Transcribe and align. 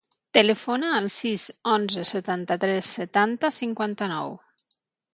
Telefona 0.35 0.89
al 0.99 1.09
sis, 1.15 1.43
onze, 1.75 2.07
setanta-tres, 2.13 2.93
setanta, 2.97 3.55
cinquanta-nou. 3.63 4.39